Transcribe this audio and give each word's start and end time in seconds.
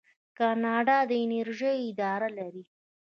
کاناډا 0.37 0.97
د 1.09 1.11
انرژۍ 1.23 1.77
اداره 1.91 2.29
لري. 2.37 2.63